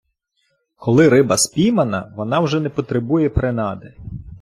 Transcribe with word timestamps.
Коли 0.75 1.09
риба 1.09 1.37
спіймана, 1.37 2.13
вона 2.15 2.39
вже 2.39 2.59
не 2.59 2.69
потребує 2.69 3.29
принади. 3.29 3.95